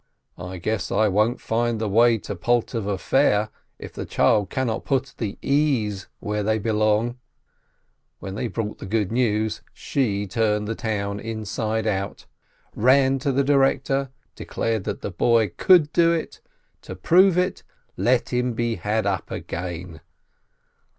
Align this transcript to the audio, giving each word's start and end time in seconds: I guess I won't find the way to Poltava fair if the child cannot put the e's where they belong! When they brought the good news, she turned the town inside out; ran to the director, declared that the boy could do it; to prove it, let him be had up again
I 0.39 0.57
guess 0.57 0.91
I 0.91 1.07
won't 1.07 1.39
find 1.39 1.79
the 1.79 1.87
way 1.87 2.17
to 2.17 2.35
Poltava 2.35 2.97
fair 2.97 3.49
if 3.77 3.93
the 3.93 4.03
child 4.03 4.49
cannot 4.49 4.83
put 4.83 5.13
the 5.19 5.37
e's 5.43 6.07
where 6.19 6.41
they 6.41 6.57
belong! 6.57 7.19
When 8.17 8.33
they 8.33 8.47
brought 8.47 8.79
the 8.79 8.87
good 8.87 9.11
news, 9.11 9.61
she 9.73 10.25
turned 10.25 10.67
the 10.67 10.73
town 10.73 11.19
inside 11.19 11.85
out; 11.85 12.25
ran 12.75 13.19
to 13.19 13.31
the 13.31 13.43
director, 13.43 14.09
declared 14.33 14.85
that 14.85 15.01
the 15.01 15.11
boy 15.11 15.49
could 15.55 15.93
do 15.93 16.11
it; 16.11 16.41
to 16.81 16.95
prove 16.95 17.37
it, 17.37 17.61
let 17.95 18.29
him 18.33 18.53
be 18.53 18.77
had 18.77 19.05
up 19.05 19.29
again 19.29 20.01